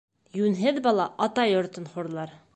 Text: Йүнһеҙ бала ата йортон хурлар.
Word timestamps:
Йүнһеҙ 0.39 0.79
бала 0.87 1.05
ата 1.27 1.47
йортон 1.53 1.91
хурлар. 1.95 2.37